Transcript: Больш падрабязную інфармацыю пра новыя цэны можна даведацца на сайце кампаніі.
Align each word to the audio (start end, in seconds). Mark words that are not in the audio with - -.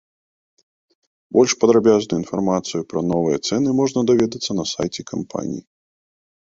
Больш 1.37 1.51
падрабязную 1.65 2.17
інфармацыю 2.23 2.81
пра 2.95 3.05
новыя 3.11 3.37
цэны 3.47 3.69
можна 3.83 3.99
даведацца 4.13 4.51
на 4.61 4.65
сайце 4.75 5.01
кампаніі. 5.15 5.63